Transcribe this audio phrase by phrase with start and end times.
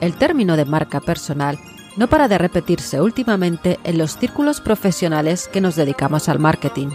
[0.00, 1.58] El término de marca personal
[1.96, 6.88] no para de repetirse últimamente en los círculos profesionales que nos dedicamos al marketing.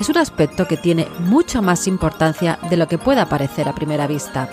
[0.00, 4.06] Es un aspecto que tiene mucha más importancia de lo que pueda parecer a primera
[4.06, 4.48] vista.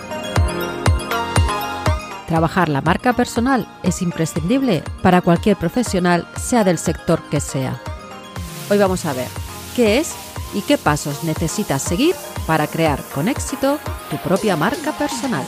[2.26, 7.80] Trabajar la marca personal es imprescindible para cualquier profesional, sea del sector que sea.
[8.68, 9.28] Hoy vamos a ver
[9.74, 10.14] qué es
[10.52, 12.14] y qué pasos necesitas seguir
[12.46, 13.78] para crear con éxito
[14.10, 15.44] tu propia marca personal.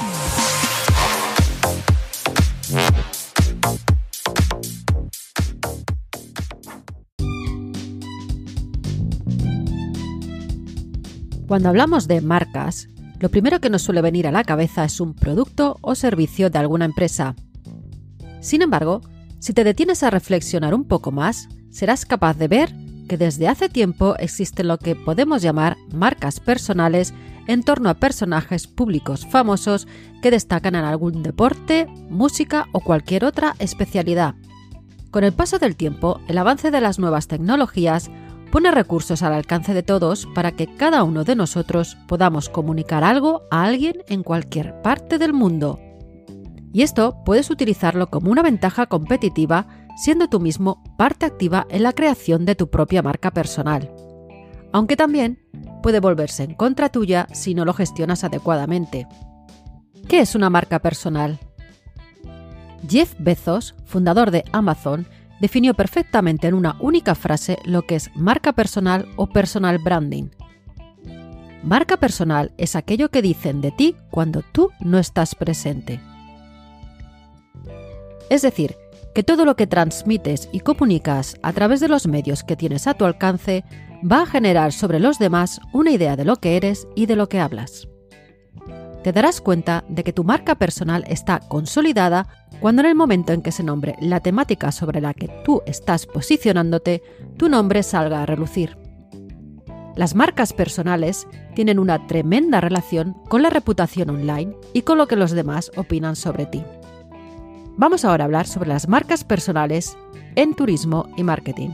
[11.49, 15.15] Cuando hablamos de marcas, lo primero que nos suele venir a la cabeza es un
[15.15, 17.35] producto o servicio de alguna empresa.
[18.41, 19.01] Sin embargo,
[19.39, 22.75] si te detienes a reflexionar un poco más, serás capaz de ver
[23.09, 27.15] que desde hace tiempo existen lo que podemos llamar marcas personales
[27.47, 29.89] en torno a personajes públicos famosos
[30.21, 34.35] que destacan en algún deporte, música o cualquier otra especialidad.
[35.11, 38.11] Con el paso del tiempo, el avance de las nuevas tecnologías
[38.51, 43.43] pone recursos al alcance de todos para que cada uno de nosotros podamos comunicar algo
[43.51, 45.79] a alguien en cualquier parte del mundo.
[46.73, 51.93] Y esto puedes utilizarlo como una ventaja competitiva siendo tú mismo parte activa en la
[51.93, 53.91] creación de tu propia marca personal.
[54.73, 55.41] Aunque también
[55.83, 59.07] puede volverse en contra tuya si no lo gestionas adecuadamente.
[60.09, 61.39] ¿Qué es una marca personal?
[62.89, 65.07] Jeff Bezos, fundador de Amazon,
[65.41, 70.31] definió perfectamente en una única frase lo que es marca personal o personal branding.
[71.63, 76.01] Marca personal es aquello que dicen de ti cuando tú no estás presente.
[78.31, 78.77] Es decir,
[79.15, 82.95] que todo lo que transmites y comunicas a través de los medios que tienes a
[82.95, 83.65] tu alcance
[84.01, 87.29] va a generar sobre los demás una idea de lo que eres y de lo
[87.29, 87.89] que hablas.
[89.03, 93.42] Te darás cuenta de que tu marca personal está consolidada cuando en el momento en
[93.42, 97.02] que se nombre la temática sobre la que tú estás posicionándote,
[97.36, 98.77] tu nombre salga a relucir.
[99.95, 105.17] Las marcas personales tienen una tremenda relación con la reputación online y con lo que
[105.17, 106.64] los demás opinan sobre ti.
[107.77, 109.96] Vamos ahora a hablar sobre las marcas personales
[110.36, 111.70] en turismo y marketing.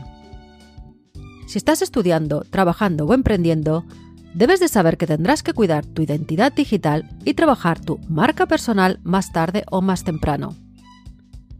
[1.47, 3.85] Si estás estudiando, trabajando o emprendiendo,
[4.33, 8.99] debes de saber que tendrás que cuidar tu identidad digital y trabajar tu marca personal
[9.03, 10.55] más tarde o más temprano.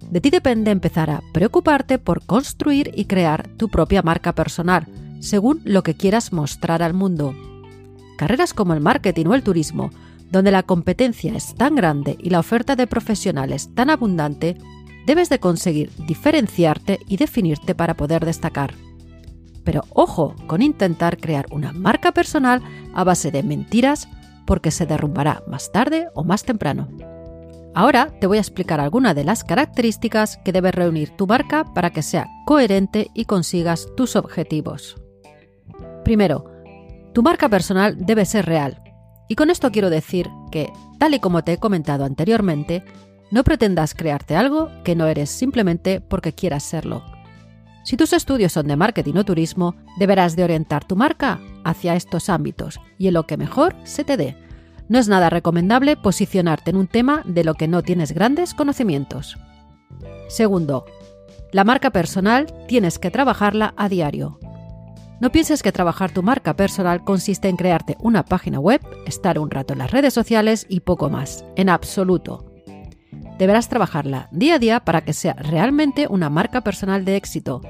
[0.10, 4.88] De ti depende empezar a preocuparte por construir y crear tu propia marca personal,
[5.20, 7.34] según lo que quieras mostrar al mundo.
[8.18, 9.90] Carreras como el marketing o el turismo,
[10.32, 14.58] donde la competencia es tan grande y la oferta de profesionales tan abundante,
[15.06, 18.74] debes de conseguir diferenciarte y definirte para poder destacar.
[19.64, 22.62] Pero ojo con intentar crear una marca personal
[22.94, 24.08] a base de mentiras
[24.46, 26.88] porque se derrumbará más tarde o más temprano.
[27.78, 31.90] Ahora te voy a explicar algunas de las características que debe reunir tu marca para
[31.90, 34.96] que sea coherente y consigas tus objetivos.
[36.06, 36.46] Primero,
[37.13, 38.81] tu marca personal debe ser real.
[39.28, 42.81] Y con esto quiero decir que, tal y como te he comentado anteriormente,
[43.30, 47.03] no pretendas crearte algo que no eres simplemente porque quieras serlo.
[47.84, 52.30] Si tus estudios son de marketing o turismo, deberás de orientar tu marca hacia estos
[52.30, 54.44] ámbitos y en lo que mejor se te dé
[54.88, 59.38] no es nada recomendable posicionarte en un tema de lo que no tienes grandes conocimientos.
[60.28, 60.85] Segundo,
[61.51, 64.40] la marca personal tienes que trabajarla a diario.
[65.22, 69.50] No pienses que trabajar tu marca personal consiste en crearte una página web, estar un
[69.50, 71.45] rato en las redes sociales y poco más.
[71.56, 72.51] En absoluto.
[73.38, 77.62] Deberás trabajarla día a día para que sea realmente una marca personal de éxito.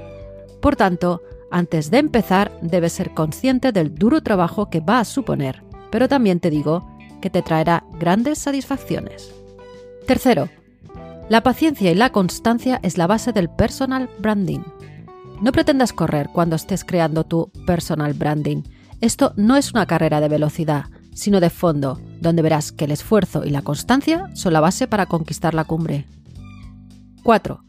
[0.60, 5.62] Por tanto, antes de empezar, debes ser consciente del duro trabajo que va a suponer.
[5.92, 9.32] Pero también te digo que te traerá grandes satisfacciones.
[10.06, 10.48] Tercero,
[11.28, 14.60] la paciencia y la constancia es la base del personal branding.
[15.40, 18.62] No pretendas correr cuando estés creando tu personal branding.
[19.00, 20.84] Esto no es una carrera de velocidad,
[21.14, 25.06] sino de fondo, donde verás que el esfuerzo y la constancia son la base para
[25.06, 26.06] conquistar la cumbre.
[27.22, 27.60] 4.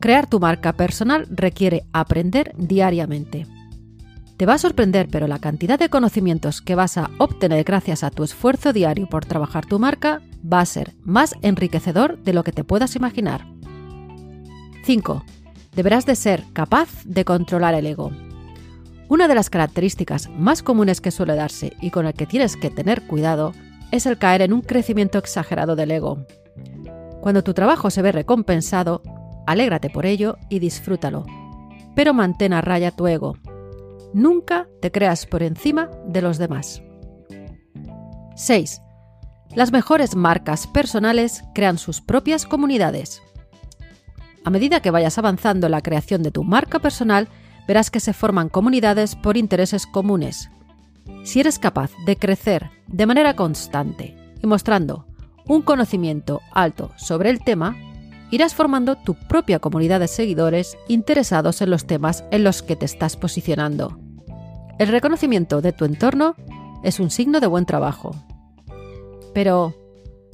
[0.00, 3.46] Crear tu marca personal requiere aprender diariamente.
[4.42, 8.10] Te va a sorprender, pero la cantidad de conocimientos que vas a obtener gracias a
[8.10, 12.50] tu esfuerzo diario por trabajar tu marca va a ser más enriquecedor de lo que
[12.50, 13.46] te puedas imaginar.
[14.84, 15.24] 5.
[15.76, 18.10] Deberás de ser capaz de controlar el ego.
[19.08, 22.68] Una de las características más comunes que suele darse y con el que tienes que
[22.68, 23.52] tener cuidado
[23.92, 26.26] es el caer en un crecimiento exagerado del ego.
[27.20, 29.02] Cuando tu trabajo se ve recompensado,
[29.46, 31.26] alégrate por ello y disfrútalo,
[31.94, 33.36] pero mantén a raya tu ego.
[34.14, 36.82] Nunca te creas por encima de los demás.
[38.36, 38.80] 6.
[39.54, 43.22] Las mejores marcas personales crean sus propias comunidades.
[44.44, 47.28] A medida que vayas avanzando en la creación de tu marca personal,
[47.68, 50.50] verás que se forman comunidades por intereses comunes.
[51.24, 55.06] Si eres capaz de crecer de manera constante y mostrando
[55.46, 57.76] un conocimiento alto sobre el tema,
[58.30, 62.86] irás formando tu propia comunidad de seguidores interesados en los temas en los que te
[62.86, 64.01] estás posicionando.
[64.78, 66.34] El reconocimiento de tu entorno
[66.82, 68.12] es un signo de buen trabajo.
[69.34, 69.74] Pero,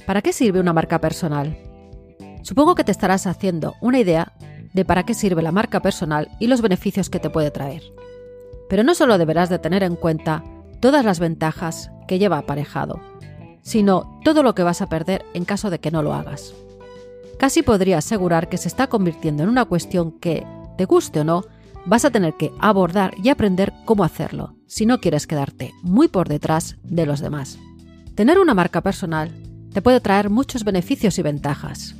[0.05, 1.57] ¿para qué sirve una marca personal?
[2.41, 4.33] Supongo que te estarás haciendo una idea
[4.73, 7.83] de para qué sirve la marca personal y los beneficios que te puede traer.
[8.69, 10.43] Pero no solo deberás de tener en cuenta
[10.79, 12.99] todas las ventajas que lleva aparejado,
[13.61, 16.53] sino todo lo que vas a perder en caso de que no lo hagas.
[17.37, 20.45] Casi podría asegurar que se está convirtiendo en una cuestión que,
[20.77, 21.43] te guste o no,
[21.85, 26.29] vas a tener que abordar y aprender cómo hacerlo, si no quieres quedarte muy por
[26.29, 27.57] detrás de los demás.
[28.15, 29.31] Tener una marca personal
[29.73, 31.95] te puede traer muchos beneficios y ventajas.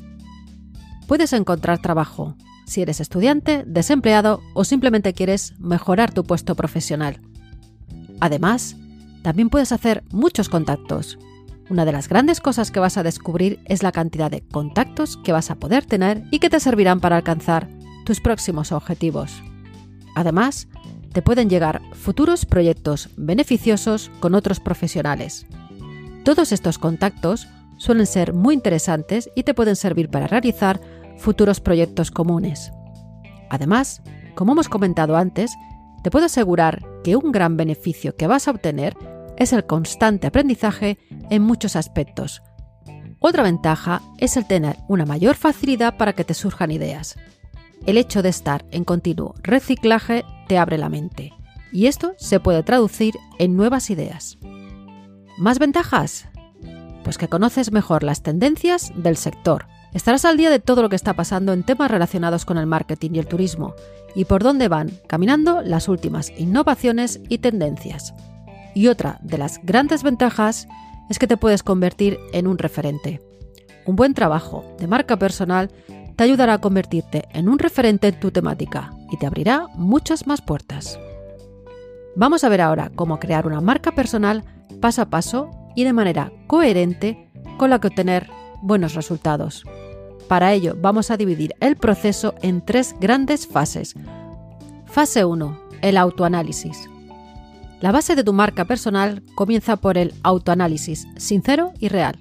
[1.08, 2.36] Puedes encontrar trabajo,
[2.66, 7.20] si eres estudiante, desempleado o simplemente quieres mejorar tu puesto profesional.
[8.20, 8.76] Además,
[9.24, 11.18] también puedes hacer muchos contactos.
[11.70, 15.32] Una de las grandes cosas que vas a descubrir es la cantidad de contactos que
[15.32, 17.70] vas a poder tener y que te servirán para alcanzar
[18.06, 19.44] tus próximos objetivos.
[20.16, 20.68] Además,
[21.14, 25.46] te pueden llegar futuros proyectos beneficiosos con otros profesionales.
[26.24, 27.48] Todos estos contactos
[27.78, 30.80] suelen ser muy interesantes y te pueden servir para realizar
[31.18, 32.72] futuros proyectos comunes.
[33.50, 34.02] Además,
[34.36, 35.52] como hemos comentado antes,
[36.04, 38.96] te puedo asegurar que un gran beneficio que vas a obtener
[39.38, 42.42] es el constante aprendizaje en muchos aspectos.
[43.20, 47.18] Otra ventaja es el tener una mayor facilidad para que te surjan ideas.
[47.86, 51.34] El hecho de estar en continuo reciclaje te abre la mente,
[51.72, 54.38] y esto se puede traducir en nuevas ideas.
[55.38, 56.28] ¿Más ventajas?
[57.04, 60.96] Pues que conoces mejor las tendencias del sector, Estarás al día de todo lo que
[60.96, 63.74] está pasando en temas relacionados con el marketing y el turismo
[64.14, 68.14] y por dónde van caminando las últimas innovaciones y tendencias.
[68.76, 70.68] Y otra de las grandes ventajas
[71.10, 73.20] es que te puedes convertir en un referente.
[73.86, 75.72] Un buen trabajo de marca personal
[76.20, 80.42] te ayudará a convertirte en un referente en tu temática y te abrirá muchas más
[80.42, 81.00] puertas.
[82.14, 84.44] Vamos a ver ahora cómo crear una marca personal
[84.82, 88.30] paso a paso y de manera coherente con la que obtener
[88.62, 89.64] buenos resultados.
[90.28, 93.96] Para ello vamos a dividir el proceso en tres grandes fases.
[94.88, 95.58] Fase 1.
[95.82, 96.90] El autoanálisis.
[97.80, 102.20] La base de tu marca personal comienza por el autoanálisis sincero y real.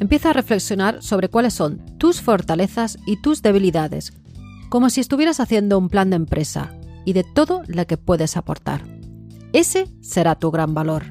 [0.00, 4.12] Empieza a reflexionar sobre cuáles son tus fortalezas y tus debilidades,
[4.68, 6.72] como si estuvieras haciendo un plan de empresa
[7.04, 8.84] y de todo lo que puedes aportar.
[9.52, 11.06] Ese será tu gran valor.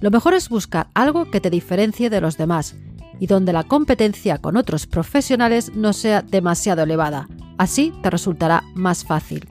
[0.00, 2.76] Lo mejor es buscar algo que te diferencie de los demás
[3.20, 7.28] y donde la competencia con otros profesionales no sea demasiado elevada.
[7.56, 9.48] Así te resultará más fácil.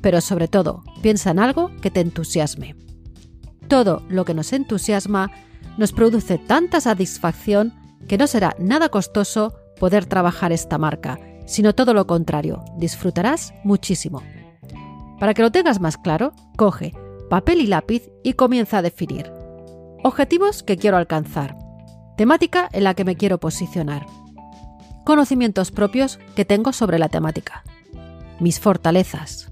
[0.00, 2.76] Pero sobre todo, piensa en algo que te entusiasme.
[3.68, 5.30] Todo lo que nos entusiasma
[5.78, 7.72] nos produce tanta satisfacción
[8.08, 14.22] que no será nada costoso poder trabajar esta marca, sino todo lo contrario, disfrutarás muchísimo.
[15.18, 16.92] Para que lo tengas más claro, coge
[17.30, 19.32] papel y lápiz y comienza a definir.
[20.04, 21.56] Objetivos que quiero alcanzar,
[22.16, 24.04] temática en la que me quiero posicionar,
[25.04, 27.64] conocimientos propios que tengo sobre la temática,
[28.38, 29.50] mis fortalezas,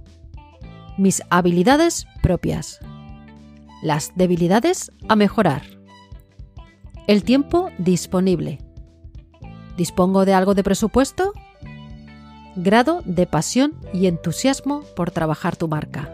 [0.99, 2.81] mis habilidades propias,
[3.83, 5.62] las debilidades a mejorar,
[7.11, 8.61] el tiempo disponible,
[9.76, 11.33] dispongo de algo de presupuesto,
[12.55, 16.09] grado de pasión y entusiasmo por trabajar tu marca.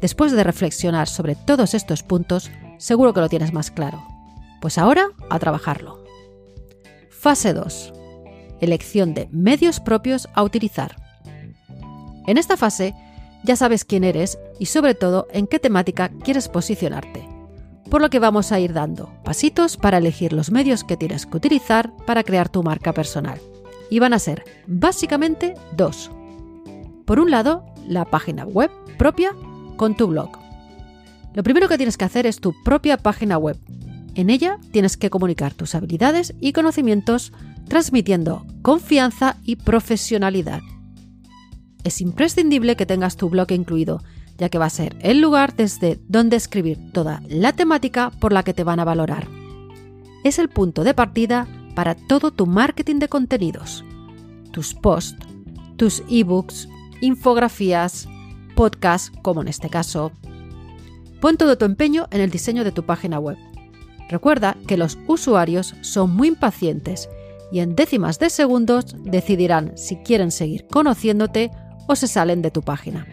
[0.00, 4.06] Después de reflexionar sobre todos estos puntos, seguro que lo tienes más claro.
[4.60, 6.04] Pues ahora a trabajarlo.
[7.10, 7.92] Fase 2.
[8.60, 10.94] Elección de medios propios a utilizar.
[12.28, 12.94] En esta fase
[13.42, 17.35] ya sabes quién eres y sobre todo en qué temática quieres posicionarte,
[17.90, 21.36] por lo que vamos a ir dando pasitos para elegir los medios que tienes que
[21.36, 23.40] utilizar para crear tu marca personal.
[23.90, 26.10] Y van a ser básicamente dos.
[27.04, 29.32] Por un lado, la página web propia
[29.76, 30.30] con tu blog.
[31.34, 33.58] Lo primero que tienes que hacer es tu propia página web.
[34.14, 37.32] En ella tienes que comunicar tus habilidades y conocimientos
[37.68, 40.62] transmitiendo confianza y profesionalidad.
[41.84, 44.02] Es imprescindible que tengas tu blog incluido,
[44.38, 48.42] ya que va a ser el lugar desde donde escribir toda la temática por la
[48.42, 49.28] que te van a valorar.
[50.24, 53.84] Es el punto de partida para todo tu marketing de contenidos,
[54.50, 55.26] tus posts,
[55.76, 56.68] tus ebooks,
[57.00, 58.08] infografías,
[58.54, 60.12] podcasts, como en este caso.
[61.20, 63.36] Pon todo tu empeño en el diseño de tu página web.
[64.08, 67.08] Recuerda que los usuarios son muy impacientes
[67.52, 71.50] y en décimas de segundos decidirán si quieren seguir conociéndote
[71.86, 73.06] o se salen de tu página.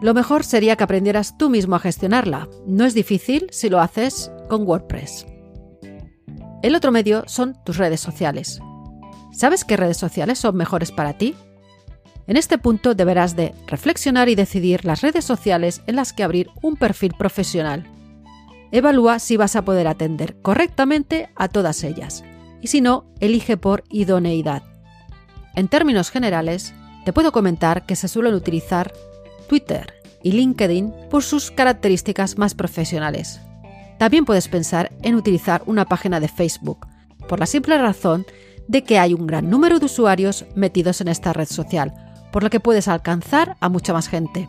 [0.00, 2.48] Lo mejor sería que aprendieras tú mismo a gestionarla.
[2.66, 5.26] No es difícil si lo haces con WordPress.
[6.62, 8.60] El otro medio son tus redes sociales.
[9.32, 11.34] ¿Sabes qué redes sociales son mejores para ti?
[12.26, 16.48] En este punto deberás de reflexionar y decidir las redes sociales en las que abrir
[16.62, 17.84] un perfil profesional.
[18.70, 22.22] Evalúa si vas a poder atender correctamente a todas ellas
[22.60, 24.62] y si no, elige por idoneidad.
[25.54, 26.74] En términos generales,
[27.04, 28.92] te puedo comentar que se suelen utilizar
[29.48, 33.40] Twitter y LinkedIn por sus características más profesionales.
[33.98, 36.86] También puedes pensar en utilizar una página de Facebook,
[37.28, 38.26] por la simple razón
[38.68, 41.94] de que hay un gran número de usuarios metidos en esta red social,
[42.32, 44.48] por lo que puedes alcanzar a mucha más gente.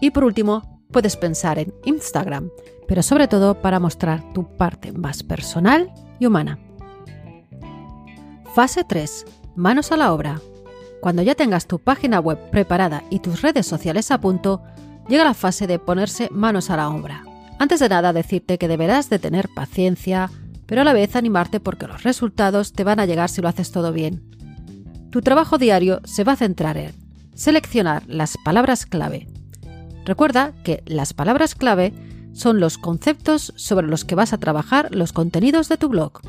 [0.00, 2.50] Y por último, puedes pensar en Instagram,
[2.86, 6.58] pero sobre todo para mostrar tu parte más personal y humana.
[8.54, 9.26] Fase 3.
[9.54, 10.40] Manos a la obra.
[11.00, 14.62] Cuando ya tengas tu página web preparada y tus redes sociales a punto,
[15.08, 17.24] llega la fase de ponerse manos a la obra.
[17.58, 20.30] Antes de nada decirte que deberás de tener paciencia,
[20.66, 23.72] pero a la vez animarte porque los resultados te van a llegar si lo haces
[23.72, 24.22] todo bien.
[25.10, 26.92] Tu trabajo diario se va a centrar en
[27.34, 29.28] seleccionar las palabras clave.
[30.04, 31.92] Recuerda que las palabras clave
[32.32, 36.20] son los conceptos sobre los que vas a trabajar los contenidos de tu blog.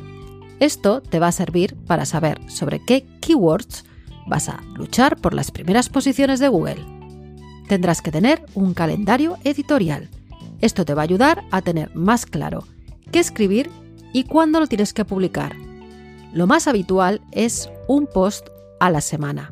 [0.59, 3.85] Esto te va a servir para saber sobre qué keywords
[4.29, 6.85] vas a luchar por las primeras posiciones de Google.
[7.67, 10.09] Tendrás que tener un calendario editorial.
[10.61, 12.63] Esto te va a ayudar a tener más claro
[13.11, 13.69] qué escribir
[14.13, 15.55] y cuándo lo tienes que publicar.
[16.31, 18.47] Lo más habitual es un post
[18.79, 19.51] a la semana,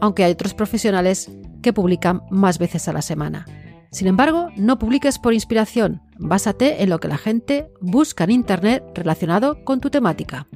[0.00, 1.30] aunque hay otros profesionales
[1.62, 3.46] que publican más veces a la semana.
[3.90, 8.84] Sin embargo, no publiques por inspiración, básate en lo que la gente busca en Internet
[8.94, 10.46] relacionado con tu temática.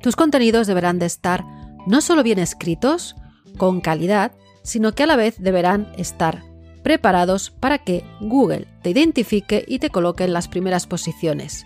[0.00, 1.44] Tus contenidos deberán de estar
[1.86, 3.16] no solo bien escritos,
[3.56, 6.42] con calidad, sino que a la vez deberán estar
[6.82, 11.64] preparados para que Google te identifique y te coloque en las primeras posiciones.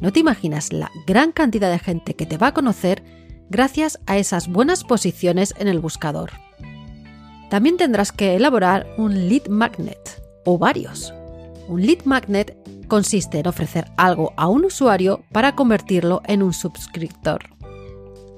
[0.00, 3.04] No te imaginas la gran cantidad de gente que te va a conocer
[3.50, 6.30] gracias a esas buenas posiciones en el buscador.
[7.50, 11.12] También tendrás que elaborar un lead magnet o varios.
[11.68, 12.56] Un lead magnet
[12.88, 17.59] consiste en ofrecer algo a un usuario para convertirlo en un suscriptor.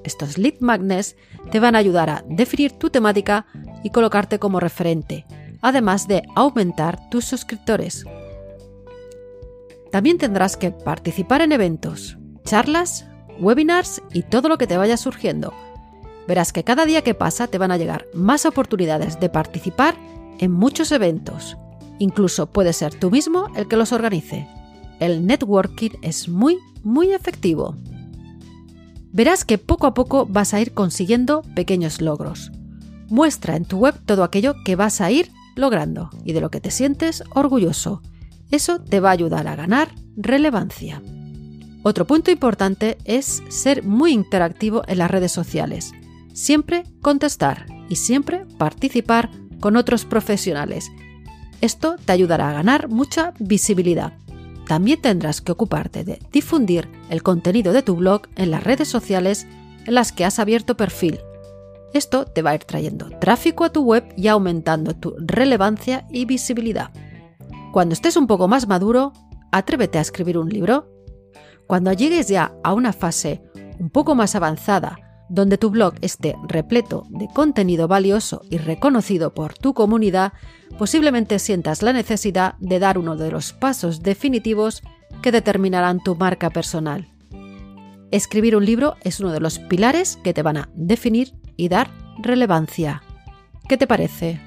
[0.03, 1.15] Estos lead magnets
[1.51, 3.45] te van a ayudar a definir tu temática
[3.83, 5.25] y colocarte como referente,
[5.61, 8.05] además de aumentar tus suscriptores.
[9.91, 13.05] También tendrás que participar en eventos, charlas,
[13.39, 15.53] webinars y todo lo que te vaya surgiendo.
[16.27, 19.95] Verás que cada día que pasa te van a llegar más oportunidades de participar
[20.39, 21.57] en muchos eventos.
[21.99, 24.47] Incluso puede ser tú mismo el que los organice.
[24.99, 27.75] El networking es muy, muy efectivo.
[29.13, 32.51] Verás que poco a poco vas a ir consiguiendo pequeños logros.
[33.07, 36.59] Muestra en tu web todo aquello que vas a ir logrando y de lo que
[36.59, 38.01] te sientes orgulloso
[38.53, 41.01] eso te va a ayudar a ganar relevancia.
[41.81, 45.91] Otro punto importante es ser muy interactivo en las redes sociales.
[46.33, 50.91] Siempre contestar y siempre participar con otros profesionales.
[51.61, 54.13] Esto te ayudará a ganar mucha visibilidad.
[54.67, 59.45] También tendrás que ocuparte de difundir el contenido de tu blog en las redes sociales
[59.85, 61.19] en las que has abierto perfil.
[61.93, 66.25] Esto te va a ir trayendo tráfico a tu web y aumentando tu relevancia y
[66.25, 66.91] visibilidad.
[67.71, 69.13] Cuando estés un poco más maduro,
[69.51, 70.89] atrévete a escribir un libro.
[71.67, 73.43] Cuando llegues ya a una fase
[73.79, 74.97] un poco más avanzada,
[75.33, 80.33] donde tu blog esté repleto de contenido valioso y reconocido por tu comunidad,
[80.77, 84.83] posiblemente sientas la necesidad de dar uno de los pasos definitivos
[85.23, 87.07] que determinarán tu marca personal.
[88.11, 91.89] Escribir un libro es uno de los pilares que te van a definir y dar
[92.21, 93.01] relevancia.
[93.67, 94.39] ¿Qué te parece?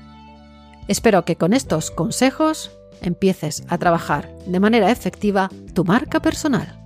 [0.86, 2.70] Espero que con estos consejos
[3.02, 6.85] empieces a trabajar de manera efectiva tu marca personal.